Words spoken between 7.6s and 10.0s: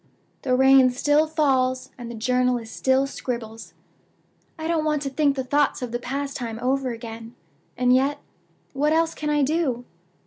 And yet, what else can I do?